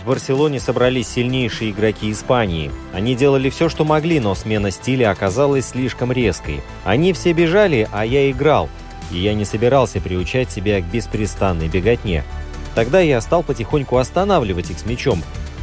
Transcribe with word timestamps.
В 0.00 0.06
Барселоне 0.06 0.60
собрались 0.60 1.08
сильнейшие 1.08 1.72
игроки 1.72 2.12
Испании. 2.12 2.70
Они 2.92 3.16
делали 3.16 3.50
все, 3.50 3.68
что 3.68 3.84
могли, 3.84 4.20
но 4.20 4.34
смена 4.34 4.70
стиля 4.70 5.10
оказалась 5.10 5.68
слишком 5.68 6.12
резкой. 6.12 6.62
Они 6.84 7.12
все 7.12 7.32
бежали, 7.32 7.88
а 7.90 8.06
я 8.06 8.30
играл. 8.30 8.68
И 9.10 9.18
я 9.18 9.34
не 9.34 9.44
собирался 9.44 10.00
приучать 10.00 10.50
себя 10.50 10.80
к 10.80 10.84
беспрестанной 10.84 11.68
беготне. 11.68 12.22
Тогда 12.74 13.00
я 13.00 13.20
стал 13.20 13.42
потихоньку 13.42 13.96
останавливать 13.96 14.70
их 14.70 14.78
с 14.78 14.86
мячом, 14.86 15.22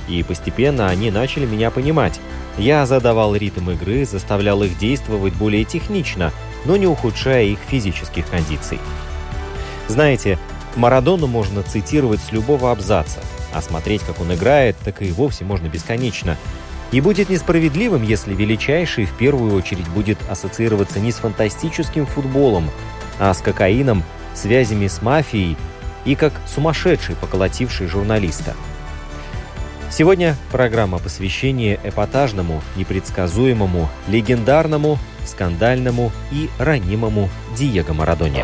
и 0.09 0.21
постепенно 0.21 0.89
они 0.89 1.11
начали 1.11 1.45
меня 1.45 1.71
понимать. 1.71 2.19
Я 2.57 2.85
задавал 2.85 3.35
ритм 3.35 3.71
игры, 3.71 4.05
заставлял 4.05 4.63
их 4.63 4.77
действовать 4.77 5.33
более 5.33 5.63
технично, 5.63 6.33
но 6.65 6.75
не 6.75 6.87
ухудшая 6.87 7.43
их 7.43 7.59
физических 7.69 8.27
кондиций. 8.27 8.79
Знаете, 9.87 10.37
Марадону 10.75 11.27
можно 11.27 11.63
цитировать 11.63 12.19
с 12.19 12.31
любого 12.31 12.71
абзаца, 12.71 13.21
а 13.55 13.61
смотреть, 13.61 14.01
как 14.03 14.19
он 14.19 14.33
играет, 14.33 14.75
так 14.83 15.01
и 15.01 15.11
вовсе 15.11 15.45
можно 15.45 15.67
бесконечно. 15.67 16.37
И 16.91 17.01
будет 17.01 17.29
несправедливым, 17.29 18.03
если 18.03 18.33
величайший 18.33 19.05
в 19.05 19.13
первую 19.13 19.55
очередь 19.55 19.87
будет 19.89 20.17
ассоциироваться 20.29 20.99
не 20.99 21.11
с 21.11 21.15
фантастическим 21.15 22.05
футболом, 22.05 22.69
а 23.17 23.33
с 23.33 23.41
кокаином, 23.41 24.03
связями 24.33 24.87
с 24.87 25.01
мафией 25.01 25.57
и 26.03 26.15
как 26.15 26.33
сумасшедший, 26.53 27.15
поколотивший 27.15 27.87
журналиста. 27.87 28.53
Сегодня 29.89 30.35
программа 30.51 30.99
посвящения 30.99 31.79
эпатажному, 31.83 32.61
непредсказуемому, 32.75 33.89
легендарному, 34.07 34.99
скандальному 35.25 36.11
и 36.31 36.49
ранимому 36.59 37.29
Диего 37.57 37.93
Марадоне. 37.93 38.43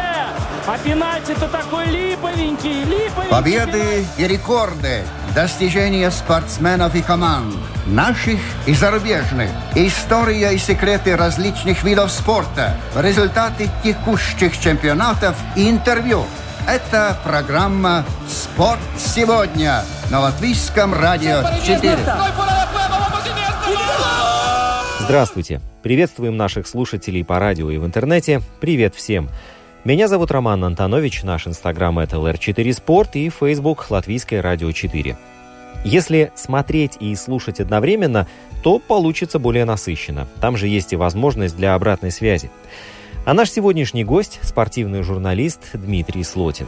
А 0.67 0.77
пенальти-то 0.77 1.47
такой 1.47 1.87
липовенький, 1.87 2.83
липовенький. 2.83 3.29
Победы 3.29 4.05
и 4.17 4.27
рекорды, 4.27 5.03
достижения 5.33 6.11
спортсменов 6.11 6.93
и 6.93 7.01
команд, 7.01 7.55
наших 7.87 8.39
и 8.67 8.73
зарубежных, 8.73 9.49
история 9.73 10.53
и 10.53 10.59
секреты 10.59 11.17
различных 11.17 11.83
видов 11.83 12.11
спорта, 12.11 12.77
результаты 12.95 13.69
текущих 13.83 14.59
чемпионатов 14.59 15.35
и 15.55 15.67
интервью. 15.67 16.25
Это 16.67 17.17
программа 17.23 18.05
«Спорт 18.27 18.79
сегодня» 18.97 19.83
на 20.11 20.19
Латвийском 20.19 20.93
радио 20.93 21.41
4. 21.65 21.97
Здравствуйте! 24.99 25.59
Приветствуем 25.81 26.37
наших 26.37 26.67
слушателей 26.67 27.25
по 27.25 27.39
радио 27.39 27.71
и 27.71 27.77
в 27.77 27.85
интернете. 27.85 28.41
Привет 28.59 28.93
всем! 28.93 29.27
Меня 29.83 30.07
зовут 30.07 30.29
Роман 30.29 30.63
Антонович, 30.63 31.23
наш 31.23 31.47
инстаграм 31.47 31.97
это 31.97 32.17
LR4 32.17 32.71
Спорт 32.71 33.15
и 33.15 33.29
Facebook 33.29 33.89
Латвийское 33.89 34.39
радио 34.39 34.71
4. 34.71 35.17
Если 35.83 36.31
смотреть 36.35 36.97
и 36.99 37.15
слушать 37.15 37.59
одновременно, 37.59 38.27
то 38.61 38.77
получится 38.77 39.39
более 39.39 39.65
насыщенно. 39.65 40.27
Там 40.39 40.55
же 40.55 40.67
есть 40.67 40.93
и 40.93 40.97
возможность 40.97 41.57
для 41.57 41.73
обратной 41.73 42.11
связи. 42.11 42.51
А 43.25 43.33
наш 43.33 43.49
сегодняшний 43.49 44.03
гость– 44.03 44.37
спортивный 44.43 45.01
журналист 45.01 45.71
Дмитрий 45.73 46.23
Слотин. 46.23 46.67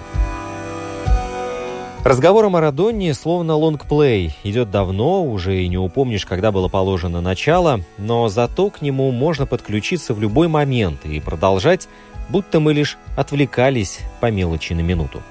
Разговор 2.03 2.45
о 2.45 2.49
Марадоне 2.49 3.13
словно 3.13 3.55
лонгплей. 3.55 4.35
Идет 4.43 4.71
давно, 4.71 5.23
уже 5.23 5.61
и 5.61 5.69
не 5.69 5.77
упомнишь, 5.77 6.25
когда 6.25 6.51
было 6.51 6.67
положено 6.67 7.21
начало, 7.21 7.79
но 7.99 8.27
зато 8.27 8.71
к 8.71 8.81
нему 8.81 9.11
можно 9.11 9.45
подключиться 9.45 10.15
в 10.15 10.19
любой 10.19 10.47
момент 10.47 11.05
и 11.05 11.21
продолжать 11.21 11.87
будто 12.29 12.59
мы 12.59 12.73
лишь 12.73 12.97
отвлекались 13.15 13.99
по 14.19 14.31
мелочи 14.31 14.73
на 14.73 14.81
минуту. 14.81 15.21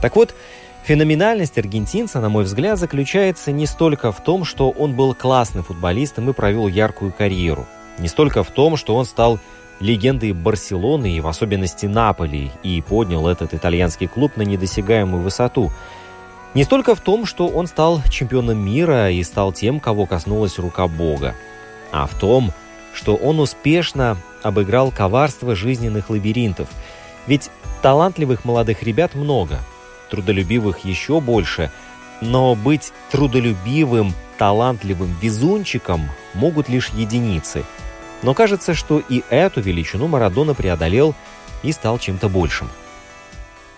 Так 0.00 0.16
вот, 0.16 0.34
феноменальность 0.84 1.58
аргентинца, 1.58 2.20
на 2.20 2.28
мой 2.28 2.44
взгляд, 2.44 2.78
заключается 2.78 3.52
не 3.52 3.66
столько 3.66 4.12
в 4.12 4.22
том, 4.22 4.44
что 4.44 4.70
он 4.70 4.94
был 4.94 5.14
классным 5.14 5.64
футболистом 5.64 6.28
и 6.30 6.32
провел 6.32 6.68
яркую 6.68 7.12
карьеру, 7.12 7.66
не 7.98 8.08
столько 8.08 8.42
в 8.42 8.50
том, 8.50 8.76
что 8.76 8.94
он 8.96 9.04
стал 9.04 9.38
легендой 9.80 10.32
Барселоны 10.32 11.16
и 11.16 11.20
в 11.20 11.26
особенности 11.26 11.86
Наполи 11.86 12.50
и 12.62 12.80
поднял 12.80 13.26
этот 13.28 13.54
итальянский 13.54 14.06
клуб 14.06 14.36
на 14.36 14.42
недосягаемую 14.42 15.22
высоту, 15.22 15.70
не 16.54 16.62
столько 16.62 16.94
в 16.94 17.00
том, 17.00 17.26
что 17.26 17.48
он 17.48 17.66
стал 17.66 18.00
чемпионом 18.10 18.58
мира 18.58 19.10
и 19.10 19.22
стал 19.24 19.52
тем, 19.52 19.80
кого 19.80 20.06
коснулась 20.06 20.58
рука 20.58 20.86
Бога, 20.86 21.34
а 21.90 22.06
в 22.06 22.14
том, 22.18 22.52
что 22.92 23.16
он 23.16 23.40
успешно 23.40 24.16
обыграл 24.44 24.92
коварство 24.92 25.56
жизненных 25.56 26.10
лабиринтов. 26.10 26.68
Ведь 27.26 27.50
талантливых 27.82 28.44
молодых 28.44 28.82
ребят 28.82 29.14
много, 29.14 29.58
трудолюбивых 30.10 30.84
еще 30.84 31.20
больше, 31.20 31.70
но 32.20 32.54
быть 32.54 32.92
трудолюбивым, 33.10 34.14
талантливым 34.38 35.16
везунчиком 35.20 36.08
могут 36.34 36.68
лишь 36.68 36.90
единицы. 36.90 37.64
Но 38.22 38.34
кажется, 38.34 38.74
что 38.74 39.00
и 39.00 39.22
эту 39.30 39.60
величину 39.60 40.06
Марадона 40.06 40.54
преодолел 40.54 41.14
и 41.62 41.72
стал 41.72 41.98
чем-то 41.98 42.28
большим. 42.28 42.68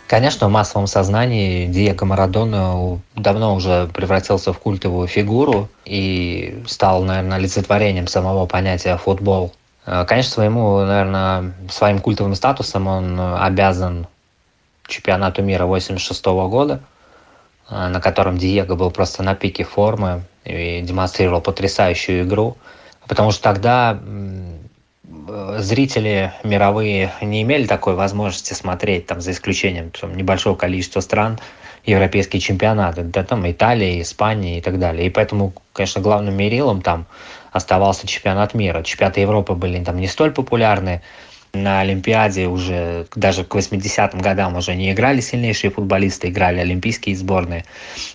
Конечно, 0.06 0.46
в 0.46 0.52
массовом 0.52 0.86
сознании 0.86 1.66
Диего 1.66 2.04
Марадона 2.04 3.00
давно 3.16 3.56
уже 3.56 3.90
превратился 3.92 4.52
в 4.52 4.58
культовую 4.58 5.08
фигуру 5.08 5.68
и 5.84 6.62
стал, 6.66 7.02
наверное, 7.02 7.38
олицетворением 7.38 8.06
самого 8.06 8.46
понятия 8.46 8.96
футбол. 8.98 9.52
Э, 9.86 10.04
конечно, 10.04 10.32
своему, 10.32 10.80
наверное, 10.80 11.52
своим 11.70 12.00
культовым 12.00 12.34
статусом 12.34 12.86
он 12.88 13.18
обязан 13.18 14.06
чемпионату 14.86 15.42
мира 15.42 15.66
86 15.66 16.24
года, 16.48 16.80
э, 17.70 17.88
на 17.88 18.00
котором 18.00 18.38
Диего 18.38 18.74
был 18.74 18.90
просто 18.90 19.22
на 19.22 19.34
пике 19.34 19.64
формы 19.64 20.22
и 20.44 20.80
демонстрировал 20.82 21.40
потрясающую 21.40 22.22
игру. 22.24 22.56
Потому 23.06 23.30
что 23.30 23.42
тогда 23.42 23.98
э, 23.98 25.56
зрители 25.58 26.32
мировые 26.42 27.12
не 27.20 27.42
имели 27.42 27.66
такой 27.66 27.94
возможности 27.94 28.52
смотреть, 28.52 29.06
там, 29.06 29.20
за 29.20 29.30
исключением 29.30 29.90
там, 29.90 30.16
небольшого 30.16 30.56
количества 30.56 31.00
стран, 31.00 31.38
европейские 31.84 32.40
чемпионаты, 32.40 33.02
да, 33.02 33.22
там 33.22 33.48
Италия, 33.48 34.02
Испания 34.02 34.58
и 34.58 34.60
так 34.60 34.78
далее. 34.80 35.06
И 35.06 35.10
поэтому, 35.10 35.52
конечно, 35.72 36.00
главным 36.00 36.36
мерилом 36.36 36.82
там 36.82 37.06
оставался 37.56 38.06
чемпионат 38.06 38.54
мира. 38.54 38.82
Чемпионаты 38.82 39.20
Европы 39.20 39.54
были 39.54 39.82
там 39.82 39.96
не 39.98 40.06
столь 40.06 40.32
популярны. 40.32 41.02
На 41.52 41.80
Олимпиаде 41.80 42.48
уже 42.48 43.06
даже 43.14 43.44
к 43.44 43.54
80-м 43.54 44.20
годам 44.20 44.56
уже 44.56 44.74
не 44.74 44.92
играли 44.92 45.20
сильнейшие 45.20 45.70
футболисты, 45.70 46.28
играли 46.28 46.60
олимпийские 46.60 47.16
сборные. 47.16 47.64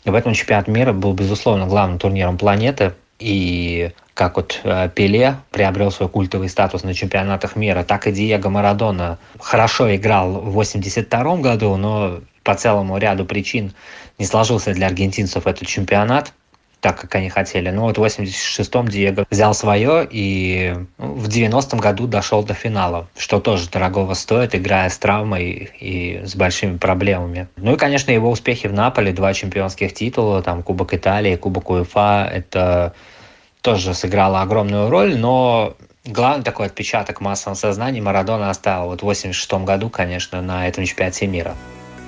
И 0.06 0.12
поэтому 0.12 0.36
чемпионат 0.36 0.68
мира 0.68 0.94
был, 0.94 1.14
безусловно, 1.14 1.66
главным 1.66 1.98
турниром 1.98 2.38
планеты. 2.38 2.94
И 3.18 3.92
как 4.14 4.36
вот 4.36 4.60
э, 4.64 4.90
Пеле 4.94 5.38
приобрел 5.52 5.92
свой 5.92 6.10
культовый 6.10 6.50
статус 6.50 6.84
на 6.84 6.94
чемпионатах 6.94 7.56
мира, 7.56 7.84
так 7.84 8.08
и 8.08 8.12
Диего 8.12 8.50
Марадона 8.50 9.18
хорошо 9.40 9.96
играл 9.96 10.34
в 10.34 10.52
82 10.52 11.38
году, 11.38 11.76
но 11.78 12.20
по 12.44 12.56
целому 12.56 12.98
ряду 12.98 13.26
причин 13.26 13.74
не 14.20 14.26
сложился 14.26 14.74
для 14.74 14.88
аргентинцев 14.88 15.48
этот 15.48 15.68
чемпионат 15.68 16.34
так, 16.82 17.00
как 17.00 17.16
они 17.16 17.30
хотели. 17.30 17.70
Но 17.70 17.84
вот 17.84 17.98
в 17.98 18.04
86-м 18.04 18.88
Диего 18.88 19.26
взял 19.30 19.54
свое 19.54 20.08
и 20.10 20.76
ну, 20.98 21.14
в 21.14 21.28
90-м 21.30 21.80
году 21.80 22.08
дошел 22.08 22.44
до 22.44 22.54
финала, 22.54 23.08
что 23.16 23.40
тоже 23.40 23.70
дорогого 23.70 24.16
стоит, 24.16 24.56
играя 24.56 24.90
с 24.90 24.98
травмой 24.98 25.72
и 25.80 26.22
с 26.26 26.36
большими 26.36 26.78
проблемами. 26.78 27.48
Ну 27.56 27.74
и, 27.74 27.78
конечно, 27.78 28.12
его 28.12 28.30
успехи 28.30 28.68
в 28.68 28.74
Наполе, 28.74 29.14
два 29.14 29.34
чемпионских 29.34 29.94
титула, 29.94 30.42
там 30.42 30.64
Кубок 30.64 30.94
Италии, 30.94 31.36
Кубок 31.36 31.70
УЕФА, 31.70 32.30
это 32.34 32.94
тоже 33.62 33.94
сыграло 33.94 34.42
огромную 34.42 34.90
роль, 34.90 35.16
но 35.16 35.76
главный 36.04 36.44
такой 36.44 36.66
отпечаток 36.66 37.20
в 37.20 37.24
массовом 37.24 37.56
сознании 37.56 38.02
Марадона 38.02 38.50
оставил 38.50 38.88
вот 38.88 39.02
в 39.02 39.06
86 39.06 39.54
году, 39.66 39.90
конечно, 39.90 40.42
на 40.42 40.68
этом 40.68 40.84
чемпионате 40.86 41.28
мира. 41.28 41.56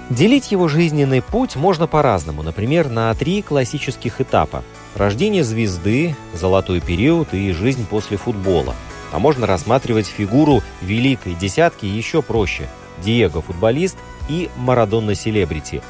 Делить 0.10 0.52
его 0.52 0.68
жизненный 0.68 1.22
путь 1.22 1.56
можно 1.56 1.88
по-разному, 1.88 2.44
например, 2.44 2.90
на 2.90 3.14
три 3.14 3.42
классических 3.42 4.20
этапа. 4.20 4.64
Рождение 4.96 5.44
звезды, 5.44 6.16
золотой 6.34 6.82
период 6.82 7.34
и 7.34 7.52
жизнь 7.52 7.86
после 7.90 8.18
футбола. 8.18 8.76
А 9.12 9.20
можно 9.20 9.48
рассматривать 9.48 10.08
фигуру 10.08 10.62
великой 10.82 11.36
десятки 11.36 11.86
еще 11.86 12.22
проще. 12.22 12.68
Диего 13.04 13.42
футболист 13.42 13.98
и 14.30 14.50
Марадонна 14.58 15.16
селебрити. 15.16 15.82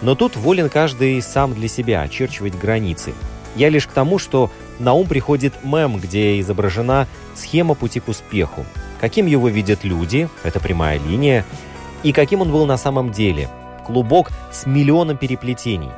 Но 0.00 0.14
тут 0.14 0.36
волен 0.36 0.68
каждый 0.68 1.20
сам 1.20 1.52
для 1.52 1.68
себя 1.68 2.02
очерчивать 2.02 2.58
границы. 2.58 3.12
Я 3.56 3.68
лишь 3.68 3.86
к 3.86 3.92
тому, 3.92 4.18
что 4.18 4.50
на 4.78 4.94
ум 4.94 5.06
приходит 5.06 5.64
мем, 5.64 5.98
где 5.98 6.38
изображена 6.40 7.08
схема 7.34 7.74
пути 7.74 8.00
к 8.00 8.08
успеху. 8.08 8.64
Каким 9.00 9.26
его 9.26 9.48
видят 9.48 9.84
люди, 9.84 10.28
это 10.44 10.60
прямая 10.60 10.98
линия, 11.00 11.44
и 12.02 12.12
каким 12.12 12.40
он 12.40 12.50
был 12.50 12.66
на 12.66 12.76
самом 12.76 13.10
деле. 13.10 13.48
Клубок 13.86 14.30
с 14.52 14.66
миллионом 14.66 15.16
переплетений. 15.16 15.90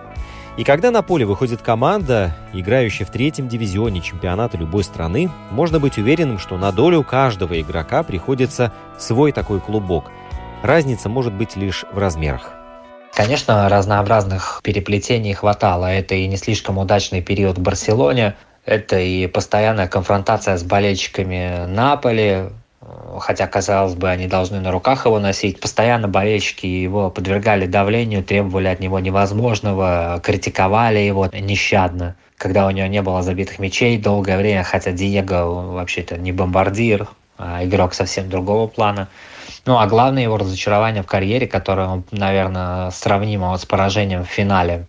И 0.57 0.65
когда 0.65 0.91
на 0.91 1.03
поле 1.03 1.25
выходит 1.25 1.63
команда, 1.63 2.35
играющая 2.53 3.07
в 3.07 3.11
третьем 3.11 3.49
дивизионе 3.49 4.03
чемпионата 4.03 4.59
любой 4.59 4.85
страны, 4.85 5.31
можно 5.51 5.81
быть 5.81 5.97
уверенным, 5.97 6.39
что 6.39 6.59
на 6.59 6.73
долю 6.73 7.03
каждого 7.03 7.59
игрока 7.59 8.03
приходится 8.03 8.73
свой 8.99 9.33
такой 9.33 9.61
клубок. 9.61 10.11
Разница 10.63 11.09
может 11.09 11.33
быть 11.33 11.57
лишь 11.57 11.87
в 11.91 11.99
размерах. 11.99 12.53
Конечно, 13.15 13.69
разнообразных 13.69 14.61
переплетений 14.63 15.33
хватало. 15.33 15.87
Это 15.87 16.15
и 16.15 16.27
не 16.27 16.37
слишком 16.37 16.79
удачный 16.79 17.23
период 17.23 17.59
в 17.59 17.63
Барселоне, 17.63 18.37
это 18.65 18.99
и 18.99 19.27
постоянная 19.27 19.89
конфронтация 19.89 20.57
с 20.57 20.63
болельщиками 20.63 21.67
Наполи, 21.67 22.51
хотя, 23.21 23.47
казалось 23.47 23.95
бы, 23.95 24.09
они 24.09 24.27
должны 24.27 24.61
на 24.61 24.71
руках 24.71 25.07
его 25.07 25.19
носить. 25.19 25.61
Постоянно 25.61 26.09
болельщики 26.09 26.67
его 26.67 27.11
подвергали 27.11 27.67
давлению, 27.67 28.25
требовали 28.25 28.69
от 28.69 28.81
него 28.81 28.99
невозможного, 28.99 30.21
критиковали 30.23 30.99
его 30.99 31.27
нещадно. 31.27 32.17
Когда 32.37 32.67
у 32.67 32.71
него 32.71 32.89
не 32.89 33.03
было 33.03 33.23
забитых 33.23 33.59
мячей 33.59 33.99
долгое 33.99 34.37
время, 34.37 34.65
хотя 34.65 34.91
Диего 34.91 35.73
вообще-то 35.73 36.19
не 36.19 36.33
бомбардир, 36.33 37.07
а 37.39 37.65
игрок 37.65 37.95
совсем 37.95 38.29
другого 38.29 38.67
плана. 38.67 39.09
Ну, 39.65 39.79
а 39.79 39.87
главное 39.87 40.25
его 40.25 40.37
разочарование 40.39 41.03
в 41.03 41.07
карьере, 41.07 41.47
которое, 41.47 42.03
наверное, 42.11 42.91
сравнимо 42.91 43.57
с 43.57 43.65
поражением 43.65 44.25
в 44.25 44.29
финале 44.29 44.87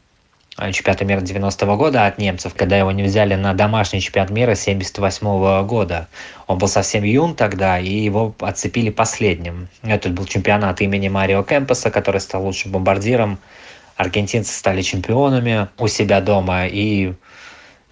чемпионата 0.71 1.05
мира 1.05 1.21
90-го 1.21 1.77
года 1.77 2.05
от 2.05 2.17
немцев, 2.17 2.53
когда 2.55 2.77
его 2.77 2.91
не 2.91 3.03
взяли 3.03 3.35
на 3.35 3.53
домашний 3.53 4.01
чемпионат 4.01 4.29
мира 4.29 4.55
78 4.55 5.27
-го 5.27 5.65
года. 5.65 6.07
Он 6.47 6.57
был 6.57 6.67
совсем 6.67 7.03
юн 7.03 7.35
тогда, 7.35 7.79
и 7.79 7.89
его 7.89 8.35
отцепили 8.39 8.89
последним. 8.89 9.67
Это 9.81 10.09
был 10.09 10.25
чемпионат 10.25 10.81
имени 10.81 11.09
Марио 11.09 11.43
Кемпеса, 11.43 11.89
который 11.89 12.21
стал 12.21 12.43
лучшим 12.43 12.71
бомбардиром. 12.71 13.39
Аргентинцы 13.95 14.53
стали 14.53 14.81
чемпионами 14.81 15.67
у 15.77 15.87
себя 15.87 16.21
дома, 16.21 16.67
и 16.67 17.13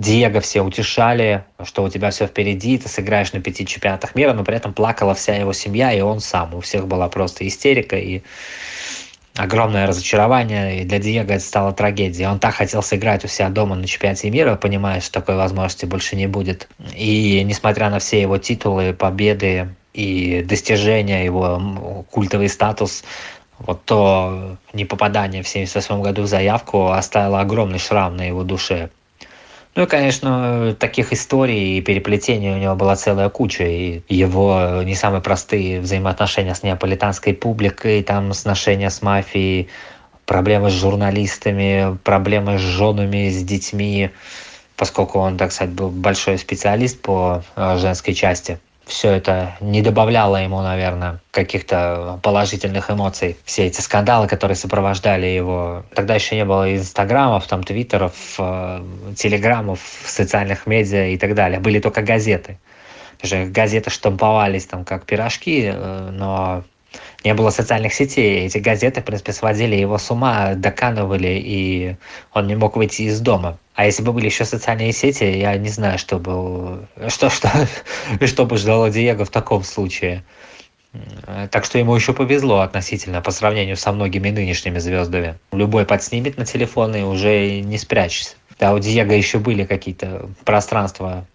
Диего 0.01 0.41
все 0.41 0.61
утешали, 0.61 1.43
что 1.63 1.83
у 1.83 1.89
тебя 1.89 2.09
все 2.09 2.25
впереди, 2.25 2.77
ты 2.79 2.89
сыграешь 2.89 3.33
на 3.33 3.39
пяти 3.39 3.67
чемпионатах 3.67 4.15
мира, 4.15 4.33
но 4.33 4.43
при 4.43 4.55
этом 4.55 4.73
плакала 4.73 5.13
вся 5.13 5.35
его 5.35 5.53
семья, 5.53 5.93
и 5.93 6.01
он 6.01 6.19
сам. 6.19 6.55
У 6.55 6.61
всех 6.61 6.87
была 6.87 7.07
просто 7.07 7.47
истерика, 7.47 7.97
и 7.97 8.21
огромное 9.35 9.87
разочарование, 9.87 10.81
и 10.81 10.85
для 10.85 10.99
Диего 10.99 11.31
это 11.31 11.43
стало 11.43 11.73
трагедией. 11.73 12.27
Он 12.27 12.39
так 12.39 12.55
хотел 12.55 12.83
сыграть 12.83 13.23
у 13.25 13.27
себя 13.27 13.49
дома 13.49 13.75
на 13.75 13.87
чемпионате 13.87 14.29
мира, 14.29 14.55
понимая, 14.55 15.01
что 15.01 15.13
такой 15.13 15.35
возможности 15.35 15.85
больше 15.85 16.15
не 16.15 16.27
будет. 16.27 16.67
И 16.95 17.43
несмотря 17.43 17.89
на 17.89 17.99
все 17.99 18.21
его 18.21 18.37
титулы, 18.37 18.93
победы 18.93 19.69
и 19.93 20.43
достижения, 20.43 21.25
его 21.25 22.05
культовый 22.11 22.49
статус, 22.49 23.03
вот 23.59 23.83
то 23.85 24.57
непопадание 24.73 25.43
в 25.43 25.47
1978 25.47 26.01
году 26.01 26.23
в 26.23 26.27
заявку 26.27 26.89
оставило 26.89 27.41
огромный 27.41 27.79
шрам 27.79 28.15
на 28.15 28.27
его 28.27 28.43
душе. 28.43 28.89
Ну 29.73 29.83
и, 29.83 29.85
конечно, 29.85 30.75
таких 30.77 31.13
историй 31.13 31.77
и 31.77 31.81
переплетений 31.81 32.51
у 32.51 32.57
него 32.57 32.75
была 32.75 32.95
целая 32.97 33.29
куча. 33.29 33.63
И 33.63 34.01
его 34.09 34.81
не 34.83 34.95
самые 34.95 35.21
простые 35.21 35.79
взаимоотношения 35.79 36.53
с 36.53 36.63
неаполитанской 36.63 37.33
публикой, 37.33 38.03
там 38.03 38.33
сношения 38.33 38.89
с 38.89 39.01
мафией, 39.01 39.69
проблемы 40.25 40.69
с 40.69 40.73
журналистами, 40.73 41.97
проблемы 42.03 42.57
с 42.57 42.61
женами, 42.61 43.29
с 43.29 43.43
детьми, 43.43 44.09
поскольку 44.75 45.19
он, 45.19 45.37
так 45.37 45.53
сказать, 45.53 45.73
был 45.73 45.89
большой 45.89 46.37
специалист 46.37 47.01
по 47.01 47.43
э, 47.55 47.77
женской 47.77 48.13
части– 48.13 48.59
все 48.85 49.11
это 49.11 49.55
не 49.61 49.81
добавляло 49.81 50.37
ему, 50.37 50.61
наверное, 50.61 51.19
каких-то 51.31 52.19
положительных 52.23 52.89
эмоций. 52.91 53.37
Все 53.45 53.67
эти 53.67 53.81
скандалы, 53.81 54.27
которые 54.27 54.55
сопровождали 54.55 55.27
его. 55.27 55.85
Тогда 55.95 56.15
еще 56.15 56.35
не 56.35 56.45
было 56.45 56.75
инстаграмов, 56.75 57.47
там, 57.47 57.63
твиттеров, 57.63 58.13
э, 58.37 58.83
телеграммов, 59.15 59.79
социальных 60.05 60.67
медиа 60.67 61.07
и 61.07 61.17
так 61.17 61.35
далее. 61.35 61.59
Были 61.59 61.79
только 61.79 62.01
газеты. 62.01 62.57
Даже 63.21 63.45
газеты 63.45 63.89
штамповались 63.89 64.65
там 64.65 64.83
как 64.83 65.05
пирожки, 65.05 65.71
э, 65.73 66.09
но 66.11 66.63
не 67.23 67.33
было 67.33 67.49
социальных 67.49 67.93
сетей. 67.93 68.45
Эти 68.45 68.57
газеты, 68.57 69.01
в 69.01 69.05
принципе, 69.05 69.33
сводили 69.33 69.75
его 69.75 69.97
с 69.97 70.09
ума, 70.11 70.53
доканывали, 70.55 71.41
и 71.43 71.95
он 72.33 72.47
не 72.47 72.55
мог 72.55 72.75
выйти 72.75 73.03
из 73.03 73.19
дома. 73.19 73.57
А 73.75 73.85
если 73.85 74.03
бы 74.03 74.13
были 74.13 74.25
еще 74.25 74.45
социальные 74.45 74.91
сети, 74.91 75.23
я 75.23 75.57
не 75.57 75.69
знаю, 75.69 75.97
что 75.97 76.17
бы, 76.17 76.87
что, 77.07 77.29
что, 77.29 77.49
что 78.25 78.45
бы 78.45 78.57
ждало 78.57 78.89
Диего 78.89 79.25
в 79.25 79.29
таком 79.29 79.63
случае. 79.63 80.23
Так 81.51 81.63
что 81.63 81.77
ему 81.77 81.95
еще 81.95 82.13
повезло 82.13 82.59
относительно 82.59 83.21
по 83.21 83.31
сравнению 83.31 83.77
со 83.77 83.93
многими 83.93 84.29
нынешними 84.29 84.77
звездами. 84.79 85.37
Любой 85.53 85.85
подснимет 85.85 86.37
на 86.37 86.45
телефон 86.45 86.95
и 86.95 87.01
уже 87.01 87.61
не 87.61 87.77
спрячешься. 87.77 88.35
Да, 88.59 88.73
у 88.73 88.79
Диего 88.79 89.13
еще 89.13 89.39
были 89.39 89.63
какие-то 89.63 90.29
пространства 90.43 91.25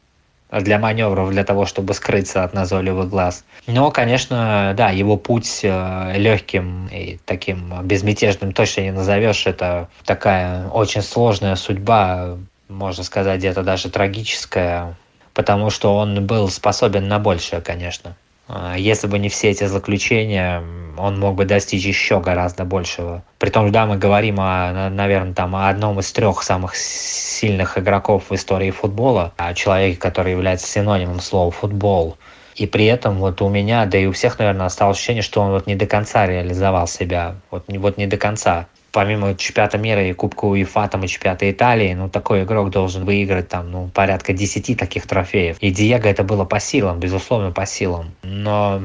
для 0.50 0.78
маневров, 0.78 1.30
для 1.30 1.44
того, 1.44 1.66
чтобы 1.66 1.94
скрыться 1.94 2.44
от 2.44 2.54
назойливых 2.54 3.08
глаз. 3.08 3.44
Но, 3.66 3.90
конечно, 3.90 4.74
да, 4.76 4.90
его 4.90 5.16
путь 5.16 5.60
э, 5.62 6.12
легким 6.16 6.88
и 6.88 7.18
таким 7.24 7.82
безмятежным 7.82 8.52
точно 8.52 8.82
не 8.82 8.92
назовешь. 8.92 9.46
Это 9.46 9.88
такая 10.04 10.68
очень 10.68 11.02
сложная 11.02 11.56
судьба, 11.56 12.36
можно 12.68 13.04
сказать, 13.04 13.38
где-то 13.38 13.62
даже 13.62 13.90
трагическая, 13.90 14.94
потому 15.34 15.70
что 15.70 15.96
он 15.96 16.26
был 16.26 16.48
способен 16.48 17.08
на 17.08 17.18
большее, 17.18 17.60
конечно. 17.60 18.16
А, 18.48 18.76
если 18.76 19.06
бы 19.06 19.18
не 19.18 19.28
все 19.28 19.50
эти 19.50 19.64
заключения, 19.64 20.62
он 20.96 21.18
мог 21.18 21.34
бы 21.34 21.44
достичь 21.44 21.84
еще 21.84 22.20
гораздо 22.20 22.64
большего. 22.64 23.22
Притом, 23.38 23.70
да, 23.72 23.86
мы 23.86 23.98
говорим 23.98 24.36
о, 24.38 24.90
наверное, 24.90 25.34
там, 25.34 25.56
о 25.56 25.68
одном 25.68 26.00
из 26.00 26.10
трех 26.12 26.42
самых 26.42 26.76
сильных 26.76 27.78
игроков 27.78 28.30
в 28.30 28.34
истории 28.34 28.70
футбола, 28.70 29.32
о 29.36 29.54
человеке, 29.54 29.98
который 29.98 30.32
является 30.32 30.66
синонимом 30.66 31.20
слова 31.20 31.50
«футбол». 31.50 32.16
И 32.54 32.66
при 32.66 32.86
этом 32.86 33.18
вот 33.18 33.42
у 33.42 33.50
меня, 33.50 33.84
да 33.84 33.98
и 33.98 34.06
у 34.06 34.12
всех, 34.12 34.38
наверное, 34.38 34.66
осталось 34.66 34.96
ощущение, 34.96 35.22
что 35.22 35.42
он 35.42 35.50
вот 35.50 35.66
не 35.66 35.74
до 35.74 35.86
конца 35.86 36.26
реализовал 36.26 36.86
себя. 36.86 37.34
Вот, 37.50 37.64
вот 37.68 37.98
не 37.98 38.06
до 38.06 38.16
конца 38.16 38.66
помимо 38.96 39.34
чемпионата 39.34 39.76
мира 39.76 40.08
и 40.08 40.14
Кубка 40.14 40.46
УЕФА, 40.46 40.88
там 40.88 41.04
и 41.04 41.06
чемпионата 41.06 41.50
Италии, 41.50 41.92
ну, 41.92 42.08
такой 42.08 42.44
игрок 42.44 42.70
должен 42.70 43.04
выиграть 43.04 43.46
там, 43.46 43.70
ну, 43.70 43.88
порядка 43.88 44.32
10 44.32 44.78
таких 44.78 45.06
трофеев. 45.06 45.58
И 45.60 45.70
Диего 45.70 46.06
это 46.08 46.24
было 46.24 46.46
по 46.46 46.58
силам, 46.60 46.98
безусловно, 46.98 47.52
по 47.52 47.66
силам. 47.66 48.14
Но 48.22 48.80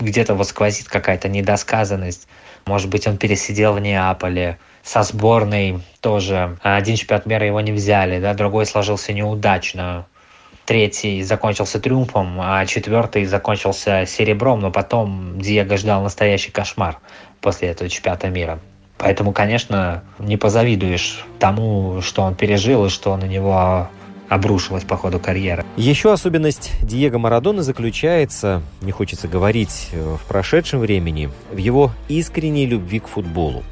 где-то 0.00 0.34
вот 0.34 0.48
сквозит 0.48 0.88
какая-то 0.88 1.28
недосказанность. 1.28 2.26
Может 2.66 2.90
быть, 2.90 3.06
он 3.06 3.16
пересидел 3.16 3.74
в 3.74 3.80
Неаполе, 3.80 4.58
со 4.82 5.04
сборной 5.04 5.82
тоже. 6.00 6.58
Один 6.62 6.96
чемпионат 6.96 7.26
мира 7.26 7.46
его 7.46 7.60
не 7.60 7.70
взяли, 7.70 8.18
да, 8.18 8.34
другой 8.34 8.66
сложился 8.66 9.12
неудачно. 9.12 10.06
Третий 10.64 11.22
закончился 11.22 11.78
триумфом, 11.78 12.40
а 12.40 12.66
четвертый 12.66 13.24
закончился 13.24 14.04
серебром, 14.04 14.58
но 14.58 14.72
потом 14.72 15.38
Диего 15.38 15.76
ждал 15.76 16.02
настоящий 16.02 16.50
кошмар 16.50 16.98
после 17.40 17.68
этого 17.68 17.88
чемпионата 17.88 18.30
мира. 18.30 18.58
Поэтому, 18.98 19.32
конечно, 19.32 20.02
не 20.18 20.36
позавидуешь 20.36 21.24
тому, 21.38 22.00
что 22.02 22.22
он 22.22 22.34
пережил 22.34 22.86
и 22.86 22.88
что 22.88 23.16
на 23.16 23.24
него 23.24 23.88
обрушилось 24.28 24.84
по 24.84 24.96
ходу 24.96 25.20
карьеры. 25.20 25.64
Еще 25.76 26.12
особенность 26.12 26.72
Диего 26.82 27.18
Марадона 27.18 27.62
заключается, 27.62 28.60
не 28.82 28.92
хочется 28.92 29.26
говорить 29.26 29.88
э, 29.92 30.16
в 30.20 30.28
прошедшем 30.28 30.80
времени, 30.80 31.30
в 31.50 31.56
его 31.56 31.92
искренней 32.08 32.66
любви 32.66 32.98
к 32.98 33.08
футболу. 33.08 33.62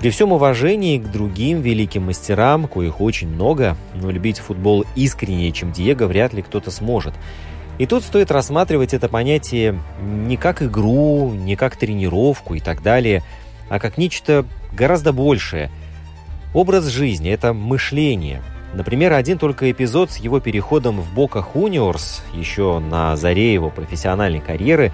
При 0.00 0.10
всем 0.10 0.32
уважении 0.32 0.98
к 0.98 1.10
другим 1.12 1.60
великим 1.60 2.06
мастерам, 2.06 2.66
коих 2.66 3.00
очень 3.00 3.28
много, 3.28 3.76
но 3.94 4.10
любить 4.10 4.38
футбол 4.38 4.84
искреннее, 4.96 5.52
чем 5.52 5.70
Диего, 5.70 6.06
вряд 6.06 6.32
ли 6.32 6.42
кто-то 6.42 6.70
сможет. 6.70 7.14
И 7.78 7.86
тут 7.86 8.02
стоит 8.02 8.30
рассматривать 8.30 8.94
это 8.94 9.08
понятие 9.08 9.78
не 10.02 10.36
как 10.36 10.62
игру, 10.62 11.32
не 11.32 11.54
как 11.54 11.76
тренировку 11.76 12.54
и 12.54 12.60
так 12.60 12.82
далее– 12.82 13.22
а 13.68 13.78
как 13.78 13.98
нечто 13.98 14.46
гораздо 14.72 15.12
большее. 15.12 15.70
Образ 16.52 16.86
жизни– 16.86 17.30
это 17.32 17.52
мышление. 17.52 18.42
Например, 18.74 19.12
один 19.12 19.38
только 19.38 19.70
эпизод 19.70 20.10
с 20.10 20.16
его 20.16 20.40
переходом 20.40 21.00
в 21.00 21.14
Бока 21.14 21.42
Хуниорс, 21.42 22.22
еще 22.34 22.80
на 22.80 23.16
заре 23.16 23.52
его 23.52 23.70
профессиональной 23.70 24.40
карьеры, 24.40 24.92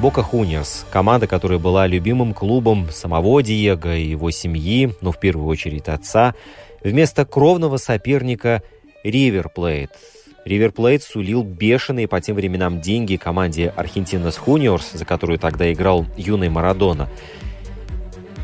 Бока 0.00 0.22
Хуниорс, 0.22 0.86
команда, 0.90 1.26
которая 1.26 1.58
была 1.58 1.86
любимым 1.86 2.34
клубом 2.34 2.88
самого 2.90 3.42
Диего 3.42 3.94
и 3.94 4.08
его 4.08 4.30
семьи, 4.30 4.92
но 5.00 5.12
в 5.12 5.20
первую 5.20 5.46
очередь 5.46 5.88
отца, 5.88 6.34
вместо 6.82 7.24
кровного 7.24 7.76
соперника 7.76 8.62
Ривер 9.04 9.48
Плейт. 9.48 9.90
Ривер 10.44 10.72
Плейт 10.72 11.04
сулил 11.04 11.44
бешеные 11.44 12.08
по 12.08 12.20
тем 12.20 12.34
временам 12.34 12.80
деньги 12.80 13.16
команде 13.16 13.72
Аргентинас 13.76 14.36
Хуниорс, 14.36 14.92
за 14.92 15.04
которую 15.04 15.38
тогда 15.38 15.72
играл 15.72 16.06
юный 16.16 16.48
Марадона. 16.48 17.08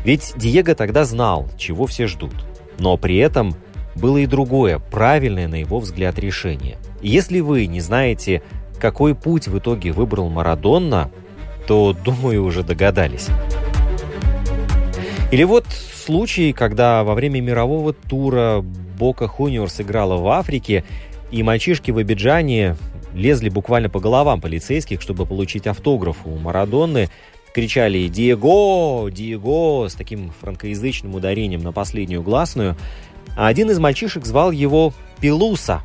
Ведь 0.03 0.33
Диего 0.35 0.75
тогда 0.75 1.05
знал, 1.05 1.47
чего 1.57 1.85
все 1.85 2.07
ждут. 2.07 2.33
Но 2.77 2.97
при 2.97 3.17
этом 3.17 3.55
было 3.95 4.17
и 4.17 4.25
другое, 4.25 4.79
правильное, 4.79 5.47
на 5.47 5.55
его 5.55 5.79
взгляд, 5.79 6.17
решение. 6.19 6.77
Если 7.01 7.39
вы 7.41 7.65
не 7.65 7.81
знаете, 7.81 8.41
какой 8.79 9.15
путь 9.15 9.47
в 9.47 9.57
итоге 9.57 9.91
выбрал 9.91 10.29
Марадонна, 10.29 11.11
то, 11.67 11.93
думаю, 11.93 12.43
уже 12.43 12.63
догадались. 12.63 13.27
Или 15.31 15.43
вот 15.43 15.65
случай, 15.67 16.53
когда 16.53 17.03
во 17.03 17.13
время 17.13 17.41
мирового 17.41 17.93
тура 17.93 18.61
Бока 18.97 19.27
Хуниорс 19.27 19.81
играла 19.81 20.17
в 20.17 20.27
Африке, 20.27 20.83
и 21.31 21.43
мальчишки 21.43 21.91
в 21.91 21.97
Абиджане 21.99 22.75
лезли 23.13 23.49
буквально 23.49 23.89
по 23.89 23.99
головам 23.99 24.41
полицейских, 24.41 25.01
чтобы 25.01 25.25
получить 25.25 25.67
автограф 25.67 26.25
у 26.25 26.35
Марадонны, 26.37 27.09
кричали 27.53 28.07
«Диего! 28.07 29.09
Диего!» 29.11 29.87
с 29.87 29.93
таким 29.93 30.31
франкоязычным 30.39 31.15
ударением 31.15 31.61
на 31.61 31.71
последнюю 31.71 32.21
гласную. 32.21 32.75
А 33.35 33.47
один 33.47 33.69
из 33.71 33.79
мальчишек 33.79 34.25
звал 34.25 34.51
его 34.51 34.93
Пилуса. 35.19 35.81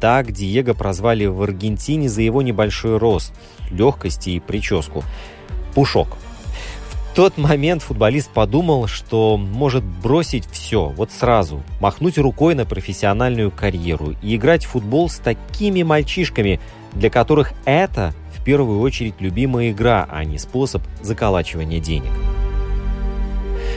Так 0.00 0.32
Диего 0.32 0.74
прозвали 0.74 1.26
в 1.26 1.42
Аргентине 1.42 2.08
за 2.08 2.22
его 2.22 2.42
небольшой 2.42 2.98
рост, 2.98 3.32
легкость 3.70 4.28
и 4.28 4.40
прическу. 4.40 5.02
Пушок– 5.74 6.16
тот 7.14 7.38
момент 7.38 7.82
футболист 7.82 8.28
подумал, 8.30 8.88
что 8.88 9.36
может 9.36 9.84
бросить 9.84 10.48
все, 10.50 10.86
вот 10.86 11.12
сразу, 11.12 11.62
махнуть 11.80 12.18
рукой 12.18 12.56
на 12.56 12.66
профессиональную 12.66 13.52
карьеру 13.52 14.16
и 14.20 14.34
играть 14.34 14.64
в 14.64 14.70
футбол 14.70 15.08
с 15.08 15.18
такими 15.18 15.84
мальчишками, 15.84 16.58
для 16.92 17.10
которых 17.10 17.52
это 17.66 18.12
в 18.23 18.23
первую 18.44 18.80
очередь 18.80 19.14
любимая 19.20 19.70
игра, 19.70 20.06
а 20.10 20.24
не 20.24 20.38
способ 20.38 20.82
заколачивания 21.02 21.80
денег. 21.80 22.10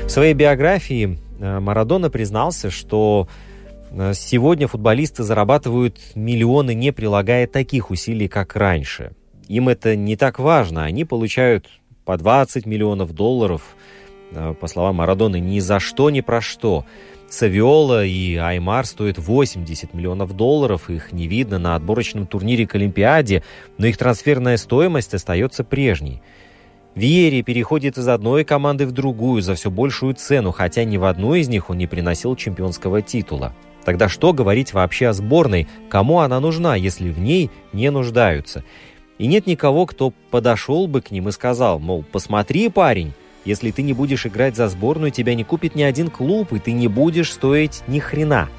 В 0.06 0.10
своей 0.10 0.34
биографии 0.34 1.18
э, 1.40 1.60
Марадона 1.60 2.10
признался, 2.10 2.70
что 2.70 3.28
э, 3.92 4.14
сегодня 4.14 4.68
футболисты 4.68 5.24
зарабатывают 5.24 5.98
миллионы, 6.16 6.74
не 6.74 6.92
прилагая 6.92 7.48
таких 7.48 7.90
усилий, 7.90 8.28
как 8.28 8.56
раньше. 8.56 9.12
Им 9.48 9.70
это 9.70 9.96
не 9.96 10.16
так 10.16 10.40
важно, 10.40 10.84
они 10.84 11.06
получают 11.06 11.68
по 12.06 12.18
20 12.18 12.66
миллионов 12.66 13.14
долларов, 13.14 13.76
э, 14.32 14.54
по 14.60 14.68
словам 14.68 14.98
Марадоны, 14.98 15.40
ни 15.40 15.60
за 15.60 15.80
что, 15.80 16.10
ни 16.10 16.22
про 16.22 16.42
что. 16.42 16.86
Савиола 17.30 18.06
и 18.06 18.36
Аймар 18.36 18.86
стоят 18.86 19.18
80 19.18 19.94
миллионов 19.94 20.36
долларов, 20.36 20.90
их 20.90 21.12
не 21.12 21.28
видно 21.28 21.60
на 21.60 21.76
отборочном 21.76 22.26
турнире 22.26 22.66
к 22.66 22.76
Олимпиаде, 22.76 23.44
но 23.78 23.88
их 23.88 23.98
трансферная 23.98 24.58
стоимость 24.58 25.14
остается 25.14 25.64
прежней. 25.64 26.22
Виери 26.96 27.42
переходит 27.42 27.98
из 27.98 28.08
одной 28.08 28.44
команды 28.44 28.88
в 28.88 28.92
другую 28.92 29.42
за 29.42 29.56
все 29.56 29.70
большую 29.70 30.16
цену, 30.16 30.52
хотя 30.52 30.84
ни 30.84 30.98
в 30.98 31.04
одной 31.04 31.42
из 31.42 31.50
них 31.50 31.70
он 31.70 31.78
не 31.78 31.86
приносил 31.86 32.36
чемпионского 32.36 33.02
титула. 33.02 33.54
Тогда 33.84 34.10
что 34.10 34.34
говорить 34.34 34.74
вообще 34.74 35.10
о 35.10 35.14
сборной? 35.14 35.68
Кому 35.90 36.20
она 36.20 36.40
нужна, 36.40 36.76
если 36.76 37.10
в 37.10 37.20
ней 37.20 37.52
не 37.72 37.92
нуждаются? 37.92 38.64
И 39.18 39.28
нет 39.28 39.48
никого, 39.48 39.86
кто 39.86 40.12
подошел 40.32 40.88
бы 40.88 41.02
к 41.02 41.12
ним 41.12 41.30
и 41.30 41.32
сказал, 41.32 41.80
мол, 41.80 42.04
посмотри, 42.12 42.70
парень, 42.70 43.14
если 43.48 43.72
ты 43.72 43.82
не 43.82 43.94
будешь 43.94 44.26
играть 44.26 44.58
за 44.58 44.68
сборную, 44.68 45.10
тебя 45.10 45.34
не 45.34 45.46
купит 45.46 45.74
ни 45.74 45.82
один 45.82 46.10
клуб, 46.10 46.52
и 46.52 46.60
ты 46.60 46.74
не 46.74 46.90
будешь 46.90 47.32
стоить 47.32 47.82
ни 47.88 48.00
хрена. 48.00 48.50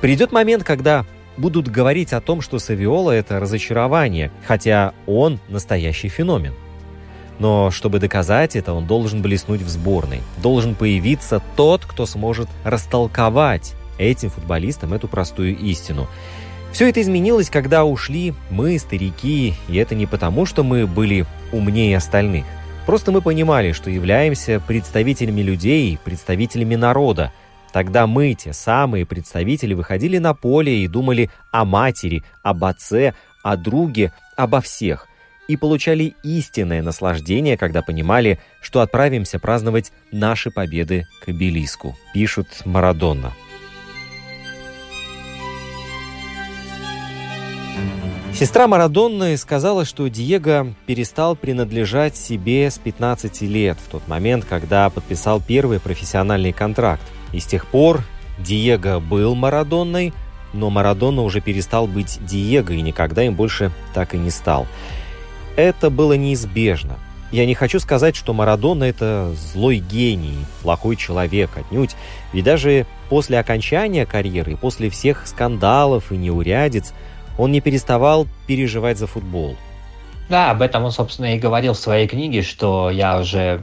Придет 0.00 0.32
момент, 0.32 0.64
когда 0.64 1.06
будут 1.36 1.68
говорить 1.68 2.12
о 2.12 2.20
том, 2.20 2.40
что 2.40 2.58
Савиола– 2.58 3.10
это 3.12 3.38
разочарование, 3.38 4.32
хотя 4.44 4.94
он 5.06 5.38
настоящий 5.48 6.08
феномен. 6.08 6.54
Но 7.38 7.70
чтобы 7.70 8.00
доказать 8.00 8.56
это, 8.56 8.72
он 8.72 8.86
должен 8.86 9.22
блеснуть 9.22 9.60
в 9.60 9.68
сборной. 9.68 10.22
Должен 10.42 10.74
появиться 10.74 11.40
тот, 11.54 11.84
кто 11.84 12.04
сможет 12.04 12.48
растолковать 12.64 13.74
этим 13.96 14.30
футболистам 14.30 14.92
эту 14.92 15.06
простую 15.06 15.56
истину. 15.56 16.08
Все 16.72 16.88
это 16.88 17.00
изменилось, 17.00 17.48
когда 17.48 17.84
ушли 17.84 18.34
мы, 18.50 18.76
старики, 18.80 19.54
и 19.68 19.76
это 19.76 19.94
не 19.94 20.06
потому, 20.06 20.46
что 20.46 20.64
мы 20.64 20.86
были 20.86 21.26
умнее 21.52 21.96
остальных. 21.96 22.44
Просто 22.86 23.10
мы 23.10 23.20
понимали, 23.20 23.72
что 23.72 23.90
являемся 23.90 24.60
представителями 24.60 25.40
людей, 25.40 25.98
представителями 26.02 26.76
народа. 26.76 27.32
Тогда 27.72 28.06
мы, 28.06 28.34
те 28.34 28.52
самые 28.52 29.04
представители, 29.04 29.74
выходили 29.74 30.18
на 30.18 30.34
поле 30.34 30.84
и 30.84 30.88
думали 30.88 31.28
о 31.50 31.64
матери, 31.64 32.22
об 32.44 32.64
отце, 32.64 33.12
о 33.42 33.56
друге, 33.56 34.12
обо 34.36 34.60
всех. 34.60 35.08
И 35.48 35.56
получали 35.56 36.14
истинное 36.22 36.80
наслаждение, 36.80 37.56
когда 37.56 37.82
понимали, 37.82 38.38
что 38.60 38.80
отправимся 38.80 39.40
праздновать 39.40 39.92
наши 40.12 40.52
победы 40.52 41.06
к 41.24 41.28
обелиску, 41.28 41.96
пишут 42.14 42.46
Марадонна. 42.64 43.32
Сестра 48.38 48.68
Марадонны 48.68 49.34
сказала, 49.38 49.86
что 49.86 50.08
Диего 50.08 50.74
перестал 50.84 51.36
принадлежать 51.36 52.18
себе 52.18 52.70
с 52.70 52.76
15 52.76 53.40
лет, 53.40 53.78
в 53.82 53.90
тот 53.90 54.06
момент, 54.08 54.44
когда 54.44 54.90
подписал 54.90 55.40
первый 55.40 55.80
профессиональный 55.80 56.52
контракт. 56.52 57.02
И 57.32 57.40
с 57.40 57.46
тех 57.46 57.66
пор 57.66 58.02
Диего 58.38 59.00
был 59.00 59.34
Марадонной, 59.34 60.12
но 60.52 60.68
Марадона 60.68 61.22
уже 61.22 61.40
перестал 61.40 61.86
быть 61.86 62.18
Диего 62.26 62.72
и 62.72 62.82
никогда 62.82 63.24
им 63.24 63.34
больше 63.34 63.72
так 63.94 64.14
и 64.14 64.18
не 64.18 64.28
стал. 64.28 64.66
Это 65.56 65.88
было 65.88 66.12
неизбежно. 66.12 66.98
Я 67.32 67.46
не 67.46 67.54
хочу 67.54 67.80
сказать, 67.80 68.16
что 68.16 68.34
Марадона– 68.34 68.84
это 68.84 69.34
злой 69.54 69.78
гений, 69.78 70.36
плохой 70.60 70.96
человек, 70.96 71.56
отнюдь. 71.56 71.96
Ведь 72.34 72.44
даже 72.44 72.86
после 73.08 73.38
окончания 73.38 74.04
карьеры, 74.04 74.58
после 74.58 74.90
всех 74.90 75.26
скандалов 75.26 76.12
и 76.12 76.18
неурядиц– 76.18 76.92
он 77.38 77.52
не 77.52 77.60
переставал 77.60 78.26
переживать 78.46 78.98
за 78.98 79.06
футбол. 79.06 79.56
Да, 80.28 80.50
об 80.50 80.62
этом 80.62 80.84
он, 80.84 80.90
собственно, 80.90 81.34
и 81.34 81.38
говорил 81.38 81.74
в 81.74 81.78
своей 81.78 82.08
книге, 82.08 82.42
что 82.42 82.90
я 82.90 83.18
уже 83.18 83.62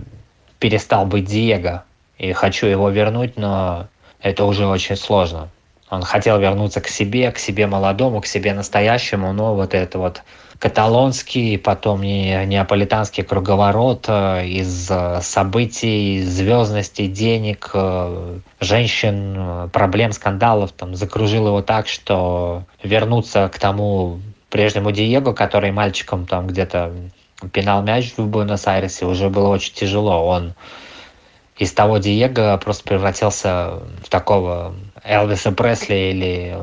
перестал 0.59 1.05
быть 1.05 1.25
Диего 1.25 1.83
и 2.17 2.31
хочу 2.31 2.67
его 2.67 2.89
вернуть, 2.89 3.37
но 3.37 3.87
это 4.21 4.45
уже 4.45 4.65
очень 4.65 4.95
сложно. 4.95 5.49
Он 5.89 6.01
хотел 6.01 6.39
вернуться 6.39 6.79
к 6.81 6.87
себе, 6.87 7.31
к 7.31 7.37
себе 7.37 7.67
молодому, 7.67 8.21
к 8.21 8.25
себе 8.25 8.53
настоящему, 8.53 9.33
но 9.33 9.53
вот 9.53 9.73
это 9.73 9.99
вот 9.99 10.23
каталонский, 10.63 11.57
потом 11.57 12.03
не, 12.03 12.45
неаполитанский 12.45 13.21
круговорот 13.21 14.05
э, 14.07 14.47
из 14.47 14.89
э, 14.89 15.19
событий, 15.21 16.23
звездности, 16.23 17.07
денег, 17.07 17.71
э, 17.73 18.39
женщин, 18.61 19.69
проблем, 19.73 20.13
скандалов 20.13 20.71
там 20.71 20.95
закружил 20.95 21.47
его 21.47 21.61
так, 21.61 21.89
что 21.89 22.63
вернуться 22.81 23.51
к 23.53 23.59
тому 23.59 24.21
прежнему 24.49 24.93
Диего, 24.93 25.33
который 25.33 25.73
мальчиком 25.73 26.25
там 26.25 26.47
где-то 26.47 26.93
пинал 27.51 27.83
мяч 27.83 28.13
в 28.15 28.25
Буэнос-Айресе, 28.25 29.05
уже 29.05 29.29
было 29.29 29.49
очень 29.49 29.73
тяжело. 29.73 30.25
Он 30.25 30.53
из 31.57 31.73
того 31.73 31.97
Диего 31.97 32.57
просто 32.63 32.85
превратился 32.85 33.81
в 34.01 34.07
такого 34.09 34.73
Элвиса 35.03 35.51
Пресли 35.51 36.11
или 36.11 36.57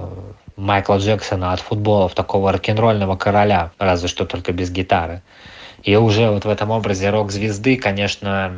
Майкла 0.60 0.98
Джексона 0.98 1.52
от 1.52 1.60
футбола 1.60 2.08
в 2.08 2.14
такого 2.14 2.52
рок-н-ролльного 2.52 3.16
короля, 3.16 3.70
разве 3.78 4.08
что 4.08 4.26
только 4.26 4.52
без 4.52 4.70
гитары. 4.70 5.22
И 5.82 5.96
уже 5.96 6.30
вот 6.30 6.44
в 6.44 6.48
этом 6.48 6.70
образе 6.70 7.10
рок-звезды, 7.10 7.76
конечно, 7.76 8.52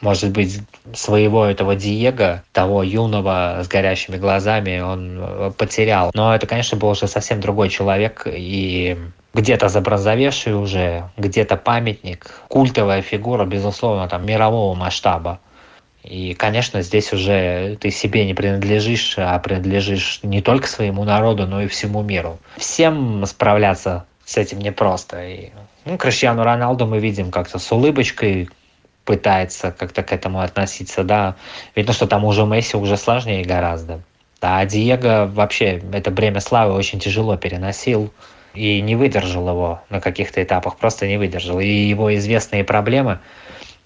может 0.00 0.30
быть, 0.30 0.60
своего 0.94 1.44
этого 1.44 1.76
Диего, 1.76 2.42
того 2.52 2.82
юного 2.82 3.60
с 3.62 3.68
горящими 3.68 4.16
глазами, 4.16 4.80
он 4.80 5.18
э, 5.18 5.52
потерял. 5.56 6.10
Но 6.14 6.34
это, 6.34 6.46
конечно, 6.46 6.76
был 6.76 6.90
уже 6.90 7.06
совсем 7.06 7.40
другой 7.40 7.68
человек, 7.68 8.26
и 8.26 8.98
где-то 9.32 9.68
забронзовевший 9.68 10.54
уже, 10.54 11.10
где-то 11.16 11.56
памятник, 11.56 12.40
культовая 12.48 13.02
фигура, 13.02 13.44
безусловно, 13.44 14.08
там, 14.08 14.26
мирового 14.26 14.74
масштаба. 14.74 15.38
И, 16.06 16.34
конечно, 16.34 16.82
здесь 16.82 17.12
уже 17.12 17.76
ты 17.80 17.90
себе 17.90 18.24
не 18.24 18.34
принадлежишь, 18.34 19.16
а 19.18 19.36
принадлежишь 19.40 20.20
не 20.22 20.40
только 20.40 20.68
своему 20.68 21.02
народу, 21.04 21.46
но 21.46 21.62
и 21.62 21.66
всему 21.66 22.02
миру. 22.02 22.38
Всем 22.56 23.26
справляться 23.26 24.06
с 24.24 24.36
этим 24.36 24.60
непросто. 24.60 25.20
И, 25.26 25.50
ну, 25.84 25.98
Криштиану 25.98 26.44
Роналду 26.44 26.86
мы 26.86 27.00
видим 27.00 27.30
как-то 27.30 27.58
с 27.58 27.72
улыбочкой 27.72 28.48
пытается 29.04 29.70
как-то 29.70 30.02
к 30.02 30.12
этому 30.12 30.40
относиться, 30.40 31.04
да. 31.04 31.36
Видно, 31.76 31.92
что 31.92 32.06
там 32.06 32.24
уже 32.24 32.44
Месси 32.44 32.76
уже 32.76 32.96
сложнее 32.96 33.44
гораздо. 33.44 34.00
А 34.40 34.64
Диего 34.64 35.30
вообще 35.32 35.80
это 35.92 36.10
бремя 36.10 36.40
славы 36.40 36.74
очень 36.74 36.98
тяжело 36.98 37.36
переносил 37.36 38.12
и 38.54 38.80
не 38.80 38.96
выдержал 38.96 39.48
его 39.48 39.80
на 39.90 40.00
каких-то 40.00 40.42
этапах, 40.42 40.76
просто 40.76 41.06
не 41.06 41.18
выдержал. 41.18 41.60
И 41.60 41.66
его 41.66 42.14
известные 42.14 42.64
проблемы– 42.64 43.18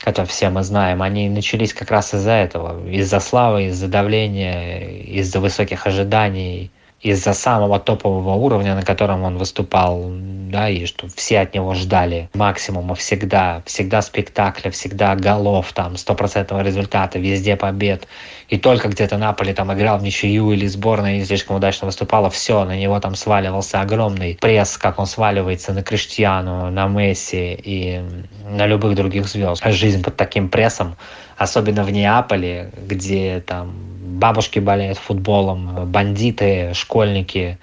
это 0.04 0.24
все 0.24 0.48
мы 0.48 0.62
знаем, 0.62 1.02
они 1.02 1.28
начались 1.28 1.74
как 1.74 1.90
раз 1.90 2.14
из-за 2.14 2.32
этого, 2.32 2.88
из-за 2.88 3.20
славы, 3.20 3.66
из-за 3.66 3.88
давления, 3.88 4.80
из-за 5.02 5.40
высоких 5.40 5.86
ожиданий. 5.86 6.70
Из-за 7.00 7.32
самого 7.32 7.80
топового 7.80 8.34
уровня, 8.34 8.74
на 8.74 8.82
котором 8.82 9.22
он 9.22 9.38
выступал, 9.38 10.04
да, 10.50 10.68
и 10.68 10.84
что 10.84 11.08
все 11.08 11.40
от 11.40 11.54
него 11.54 11.74
ждали 11.74 12.28
максимума 12.34 12.94
всегда, 12.94 13.62
всегда 13.64 14.02
спектакля, 14.02 14.70
всегда 14.70 15.14
голов, 15.16 15.72
там, 15.72 15.96
стопроцентного 15.96 16.60
результата, 16.62 17.18
везде 17.18 17.56
побед. 17.56 18.06
И 18.48 18.58
только 18.58 18.88
где-то 18.88 19.16
Наполи 19.16 19.54
там 19.54 19.72
играл 19.72 19.98
в 19.98 20.02
ничью 20.02 20.52
или 20.52 20.66
сборная 20.66 21.16
не 21.16 21.24
слишком 21.24 21.56
удачно 21.56 21.86
выступала, 21.86 22.28
все, 22.28 22.64
на 22.64 22.76
него 22.76 23.00
там 23.00 23.14
сваливался 23.14 23.80
огромный 23.80 24.36
пресс, 24.40 24.76
как 24.76 24.98
он 24.98 25.06
сваливается 25.06 25.72
на 25.72 25.82
Криштиану, 25.82 26.70
на 26.70 26.86
Месси 26.86 27.58
и 27.62 28.02
на 28.46 28.66
любых 28.66 28.94
других 28.94 29.26
звезд. 29.26 29.62
Жизнь 29.64 30.02
под 30.02 30.16
таким 30.16 30.48
прессом, 30.50 30.96
особенно 31.40 31.84
в 31.84 31.90
Неаполе, 31.90 32.70
где 32.86 33.40
там 33.40 33.72
бабушки 34.18 34.58
болеют 34.58 34.98
футболом, 34.98 35.90
бандиты, 35.90 36.72
школьники, 36.74 37.58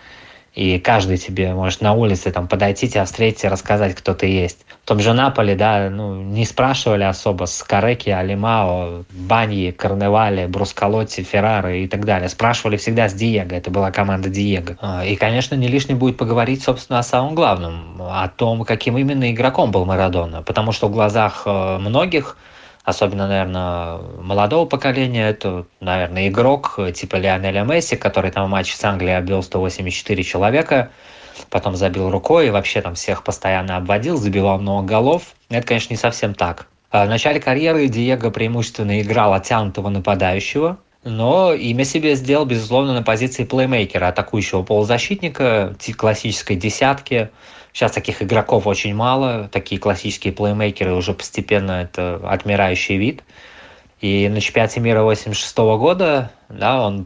и 0.56 0.80
каждый 0.80 1.18
тебе 1.18 1.54
может 1.54 1.82
на 1.82 1.94
улице 1.94 2.32
там 2.32 2.48
подойти, 2.48 2.90
тебя 2.90 3.06
встретить 3.06 3.44
и 3.44 3.48
рассказать, 3.48 3.94
кто 3.94 4.16
ты 4.16 4.26
есть. 4.26 4.66
В 4.84 4.88
том 4.88 5.00
же 5.00 5.14
Наполе, 5.14 5.54
да, 5.54 5.92
ну, 5.92 6.20
не 6.24 6.44
спрашивали 6.46 7.04
особо 7.04 7.46
с 7.46 7.62
Кареки, 7.62 8.10
Алимао, 8.10 9.04
Баньи, 9.12 9.70
Карневале, 9.70 10.48
Брускалотти, 10.48 11.22
Феррары 11.22 11.82
и 11.84 11.88
так 11.88 12.04
далее. 12.04 12.30
Спрашивали 12.30 12.78
всегда 12.78 13.08
с 13.10 13.14
Диего, 13.14 13.54
это 13.54 13.70
была 13.70 13.92
команда 13.92 14.30
Диего. 14.30 14.76
А, 14.82 15.06
и, 15.06 15.16
конечно, 15.16 15.54
не 15.54 15.68
лишним 15.68 16.00
будет 16.00 16.18
поговорить, 16.18 16.64
собственно, 16.64 16.98
о 16.98 17.04
самом 17.04 17.36
главном, 17.36 18.02
о 18.02 18.28
том, 18.28 18.66
каким 18.66 18.98
именно 18.98 19.32
игроком 19.32 19.70
был 19.70 19.86
Марадона. 19.86 20.42
Потому 20.42 20.72
что 20.72 20.88
в 20.88 20.92
глазах 20.92 21.44
э, 21.46 21.78
многих 21.78 22.38
особенно, 22.88 23.28
наверное, 23.28 23.98
молодого 24.22 24.66
поколения, 24.66 25.28
это, 25.28 25.66
наверное, 25.82 26.30
игрок 26.30 26.80
типа 26.96 27.18
Лионеля 27.18 27.66
Месси, 27.66 27.98
который 27.98 28.32
там 28.32 28.48
в 28.48 28.50
матче 28.50 28.78
с 28.78 28.84
Англией 28.86 29.18
обвел 29.18 29.44
184 29.44 30.24
человека, 30.24 30.90
потом 31.50 31.76
забил 31.76 32.10
рукой 32.10 32.48
и 32.48 32.50
вообще 32.50 32.82
там 32.82 32.96
всех 32.96 33.26
постоянно 33.26 33.76
обводил, 33.76 34.16
забивал 34.16 34.60
много 34.60 34.88
голов. 34.88 35.34
Это, 35.50 35.68
конечно, 35.68 35.92
не 35.92 35.98
совсем 35.98 36.34
так. 36.34 36.68
А 36.90 37.06
в 37.06 37.10
начале 37.10 37.42
карьеры 37.42 37.90
Диего 37.90 38.30
преимущественно 38.30 39.02
играл 39.02 39.34
оттянутого 39.34 39.90
нападающего, 39.90 40.78
но 41.08 41.54
имя 41.54 41.86
себе 41.86 42.16
сделал, 42.16 42.46
безусловно, 42.46 42.94
на 42.94 43.04
позиции 43.04 43.46
плеймейкера, 43.46 44.10
атакующего 44.10 44.64
полузащитника, 44.64 45.76
классической 45.98 46.56
десятки, 46.56 47.30
Сейчас 47.78 47.92
таких 47.92 48.24
игроков 48.24 48.66
очень 48.66 48.96
мало, 48.96 49.50
такие 49.52 49.80
классические 49.80 50.34
плеймейкеры 50.34 50.96
уже 50.96 51.14
постепенно 51.14 51.74
это 51.74 52.20
отмирающий 52.24 52.98
вид. 52.98 53.24
И 54.02 54.28
на 54.30 54.42
чемпионате 54.42 54.80
мира 54.80 55.04
86 55.04 55.58
года 55.58 56.32
да, 56.50 56.84
он 56.84 57.06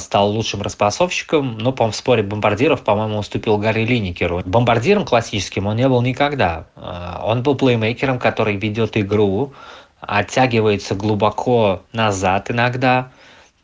стал 0.00 0.30
лучшим 0.30 0.62
распасовщиком, 0.62 1.58
но, 1.58 1.70
по 1.70 1.90
в 1.90 1.94
споре 1.94 2.22
бомбардиров, 2.22 2.82
по-моему, 2.82 3.18
уступил 3.18 3.58
Гарри 3.58 3.84
Линникеру. 3.84 4.40
Бомбардиром 4.46 5.04
классическим 5.04 5.66
он 5.66 5.76
не 5.76 5.86
был 5.86 6.00
никогда. 6.00 6.66
А, 6.76 7.22
он 7.22 7.42
был 7.42 7.54
плеймейкером, 7.54 8.18
который 8.18 8.56
ведет 8.56 8.96
игру, 8.96 9.52
оттягивается 10.00 10.94
глубоко 10.94 11.82
назад 11.92 12.50
иногда. 12.50 13.10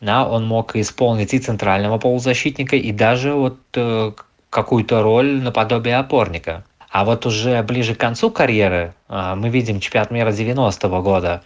Да, 0.02 0.28
он 0.28 0.44
мог 0.44 0.74
исполнить 0.74 1.32
и 1.32 1.38
центрального 1.38 1.96
полузащитника, 1.96 2.74
и 2.74 2.90
даже 2.90 3.34
вот 3.34 3.58
э, 3.74 4.10
какую-то 4.50 5.00
роль 5.00 5.40
наподобие 5.40 5.96
опорника. 5.96 6.64
А 6.90 7.04
вот 7.04 7.24
уже 7.24 7.62
ближе 7.62 7.94
к 7.94 7.98
концу 7.98 8.28
карьеры 8.28 8.94
а, 9.08 9.36
мы 9.36 9.48
видим 9.48 9.78
чемпионат 9.78 10.10
мира 10.10 10.30
90-го 10.30 11.02
года. 11.02 11.42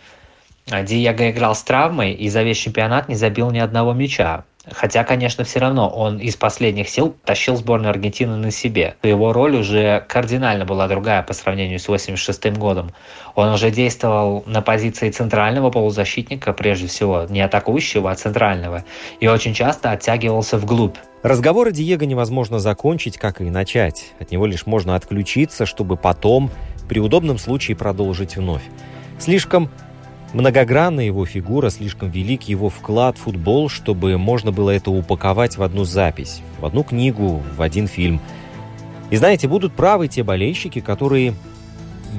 Диего 0.66 1.30
играл 1.30 1.54
с 1.54 1.62
травмой 1.62 2.14
и 2.14 2.30
за 2.30 2.42
весь 2.42 2.56
чемпионат 2.56 3.10
не 3.10 3.14
забил 3.14 3.50
ни 3.50 3.58
одного 3.58 3.92
мяча. 3.92 4.44
Хотя, 4.70 5.04
конечно, 5.04 5.44
все 5.44 5.60
равно 5.60 5.88
он 5.88 6.18
из 6.18 6.36
последних 6.36 6.88
сил 6.88 7.14
тащил 7.24 7.56
сборную 7.56 7.90
Аргентины 7.90 8.36
на 8.36 8.50
себе. 8.50 8.96
Его 9.02 9.32
роль 9.32 9.56
уже 9.56 10.04
кардинально 10.08 10.64
была 10.64 10.88
другая 10.88 11.22
по 11.22 11.32
сравнению 11.34 11.78
с 11.78 11.86
86 11.86 12.52
годом. 12.58 12.90
Он 13.34 13.50
уже 13.50 13.70
действовал 13.70 14.42
на 14.46 14.62
позиции 14.62 15.10
центрального 15.10 15.70
полузащитника, 15.70 16.52
прежде 16.52 16.88
всего, 16.88 17.26
не 17.28 17.40
атакующего, 17.40 18.10
а 18.10 18.14
центрального, 18.16 18.84
и 19.20 19.28
очень 19.28 19.54
часто 19.54 19.92
оттягивался 19.92 20.58
вглубь. 20.58 20.96
Разговор 21.22 21.68
о 21.68 21.70
Диего 21.70 22.04
невозможно 22.04 22.58
закончить, 22.58 23.18
как 23.18 23.40
и 23.40 23.44
начать. 23.44 24.12
От 24.20 24.30
него 24.30 24.46
лишь 24.46 24.66
можно 24.66 24.94
отключиться, 24.96 25.66
чтобы 25.66 25.96
потом, 25.96 26.50
при 26.88 27.00
удобном 27.00 27.38
случае, 27.38 27.76
продолжить 27.76 28.36
вновь. 28.36 28.62
Слишком 29.18 29.70
Многогранная 30.36 31.06
его 31.06 31.24
фигура, 31.24 31.70
слишком 31.70 32.10
велик 32.10 32.42
его 32.42 32.68
вклад 32.68 33.16
в 33.16 33.22
футбол, 33.22 33.70
чтобы 33.70 34.18
можно 34.18 34.52
было 34.52 34.68
это 34.68 34.90
упаковать 34.90 35.56
в 35.56 35.62
одну 35.62 35.84
запись, 35.84 36.42
в 36.60 36.66
одну 36.66 36.82
книгу, 36.84 37.42
в 37.56 37.62
один 37.62 37.88
фильм. 37.88 38.20
И 39.08 39.16
знаете, 39.16 39.48
будут 39.48 39.72
правы 39.72 40.08
те 40.08 40.22
болельщики, 40.22 40.80
которые 40.80 41.32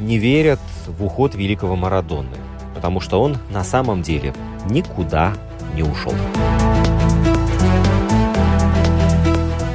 не 0.02 0.18
верят 0.18 0.60
в 0.88 1.06
уход 1.06 1.36
великого 1.36 1.76
Марадонны, 1.76 2.38
потому 2.74 3.02
что 3.02 3.22
он 3.22 3.38
на 3.52 3.64
самом 3.64 4.02
деле 4.02 4.34
никуда 4.68 5.34
не 5.76 5.84
ушел. 5.84 6.16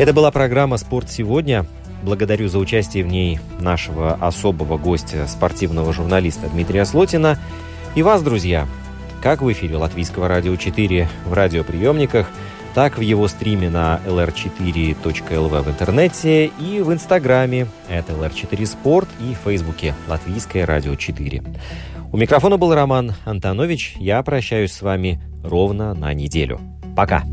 Это 0.01 0.13
была 0.13 0.33
программа 0.33 0.79
«Спорт 0.79 1.09
сегодня». 1.09 1.65
Благодарю 2.03 2.49
за 2.49 2.59
участие 2.59 3.05
в 3.05 3.07
ней 3.07 3.39
нашего 3.61 4.15
особого 4.15 4.79
гостя, 4.79 5.29
спортивного 5.29 5.93
журналиста 5.93 6.49
Дмитрия 6.49 6.85
Слотина– 6.85 7.39
и 7.95 8.03
вас, 8.03 8.23
друзья, 8.23 8.67
как 9.21 9.43
в 9.43 9.53
эфире 9.53 9.77
Латвийского 9.77 10.29
радио 10.29 10.57
4 10.57 11.09
в 11.27 11.33
радиоприемниках, 11.33 12.29
так 12.75 12.97
в 12.97 13.01
его 13.03 13.29
стриме 13.29 13.69
на 13.69 14.01
lr4.lv 14.07 15.63
в 15.63 15.69
интернете 15.69 16.47
и 16.47 16.81
в 16.81 16.93
инстаграме 16.93 17.67
это 17.89 18.13
lr4sport 18.13 19.09
и 19.21 19.35
в 19.35 19.39
фейсбуке 19.45 19.95
Латвийское 20.09 20.65
радио 20.65 20.95
4. 20.95 21.43
У 22.13 22.17
микрофона 22.17 22.57
был 22.57 22.75
Роман 22.75 23.15
Антонович. 23.25 23.95
Я 23.99 24.23
прощаюсь 24.23 24.73
с 24.73 24.83
вами 24.83 25.21
ровно 25.45 25.95
на 25.95 26.13
неделю. 26.15 26.61
Пока! 26.97 27.25